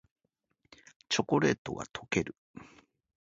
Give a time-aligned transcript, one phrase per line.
[1.09, 2.35] チョコレートがとける